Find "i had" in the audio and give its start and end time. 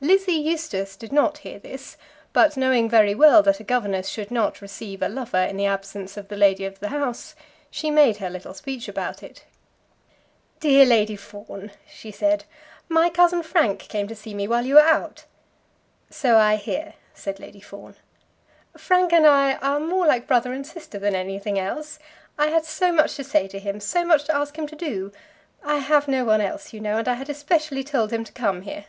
22.38-22.64, 27.08-27.28